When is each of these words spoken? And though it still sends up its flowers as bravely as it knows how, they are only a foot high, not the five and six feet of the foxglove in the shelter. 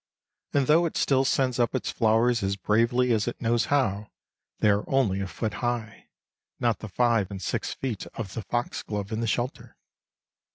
And 0.55 0.65
though 0.65 0.87
it 0.87 0.97
still 0.97 1.23
sends 1.23 1.59
up 1.59 1.75
its 1.75 1.91
flowers 1.91 2.41
as 2.41 2.55
bravely 2.55 3.11
as 3.13 3.27
it 3.27 3.39
knows 3.39 3.65
how, 3.65 4.09
they 4.57 4.71
are 4.71 4.83
only 4.89 5.21
a 5.21 5.27
foot 5.27 5.53
high, 5.61 6.07
not 6.59 6.79
the 6.79 6.89
five 6.89 7.29
and 7.29 7.39
six 7.39 7.75
feet 7.75 8.07
of 8.15 8.33
the 8.33 8.41
foxglove 8.41 9.11
in 9.11 9.19
the 9.19 9.27
shelter. 9.27 9.77